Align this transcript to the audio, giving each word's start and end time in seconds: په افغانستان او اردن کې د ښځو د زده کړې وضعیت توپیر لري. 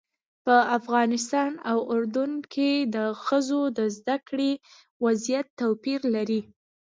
په 0.45 0.55
افغانستان 0.77 1.51
او 1.71 1.77
اردن 1.93 2.31
کې 2.53 2.71
د 2.95 2.97
ښځو 3.23 3.61
د 3.77 3.79
زده 3.97 4.17
کړې 4.27 4.51
وضعیت 5.05 5.47
توپیر 5.61 5.99
لري. 6.15 6.41